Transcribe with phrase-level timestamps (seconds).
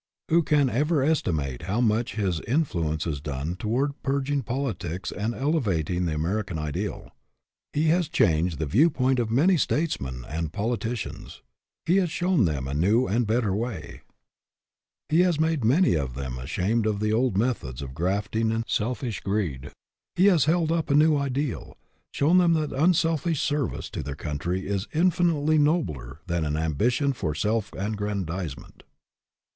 [0.29, 5.35] Who can ever estimate how much his in fluence has done toward purging politics and
[5.35, 7.11] elevating the American ideal.
[7.71, 11.41] He has changed the view point of many statesmen and poli ticians.
[11.85, 14.01] He has shown them a new and a bet ter way.
[15.07, 17.81] He has made many of them ashamed 136 STAND FOR SOMETHING of the old methods
[17.83, 19.71] of grafting and selfish greed.
[20.15, 21.77] He has held up a new ideal,
[22.11, 27.35] shown them that unselfish service to their country is infinitely nobler than an ambition for
[27.35, 28.81] self aggrandizement.